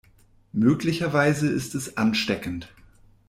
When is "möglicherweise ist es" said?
0.51-1.95